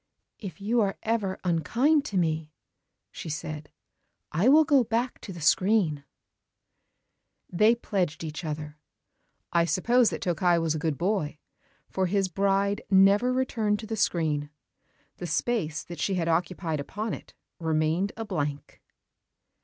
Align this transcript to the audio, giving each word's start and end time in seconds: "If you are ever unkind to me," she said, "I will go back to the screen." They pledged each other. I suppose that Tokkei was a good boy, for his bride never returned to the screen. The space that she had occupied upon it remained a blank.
"If 0.39 0.59
you 0.59 0.81
are 0.81 0.97
ever 1.03 1.37
unkind 1.43 2.05
to 2.05 2.17
me," 2.17 2.51
she 3.11 3.29
said, 3.29 3.69
"I 4.31 4.49
will 4.49 4.63
go 4.63 4.83
back 4.83 5.21
to 5.21 5.31
the 5.31 5.39
screen." 5.41 6.05
They 7.51 7.75
pledged 7.75 8.23
each 8.23 8.43
other. 8.43 8.79
I 9.53 9.65
suppose 9.65 10.09
that 10.09 10.23
Tokkei 10.23 10.59
was 10.59 10.73
a 10.73 10.79
good 10.79 10.97
boy, 10.97 11.37
for 11.87 12.07
his 12.07 12.29
bride 12.29 12.81
never 12.89 13.31
returned 13.31 13.77
to 13.81 13.85
the 13.85 13.95
screen. 13.95 14.49
The 15.17 15.27
space 15.27 15.83
that 15.83 15.99
she 15.99 16.15
had 16.15 16.27
occupied 16.27 16.79
upon 16.79 17.13
it 17.13 17.35
remained 17.59 18.11
a 18.17 18.25
blank. 18.25 18.81